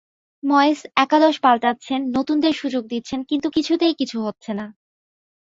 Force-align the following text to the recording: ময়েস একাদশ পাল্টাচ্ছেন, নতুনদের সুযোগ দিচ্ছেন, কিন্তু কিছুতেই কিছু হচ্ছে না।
ময়েস 0.43 0.79
একাদশ 0.95 1.35
পাল্টাচ্ছেন, 1.39 1.99
নতুনদের 2.17 2.53
সুযোগ 2.53 2.83
দিচ্ছেন, 2.87 3.19
কিন্তু 3.23 3.47
কিছুতেই 3.49 3.93
কিছু 3.93 4.17
হচ্ছে 4.21 4.51
না। 4.53 4.65